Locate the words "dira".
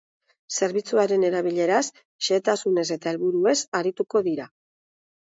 4.29-4.49